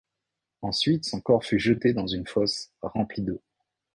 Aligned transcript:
Ensuite 0.63 1.05
son 1.05 1.21
corps 1.21 1.43
fut 1.45 1.59
jeté 1.59 1.93
dans 1.93 2.07
une 2.07 2.25
fosse 2.25 2.71
remplie 2.81 3.21
d'eau. 3.21 3.39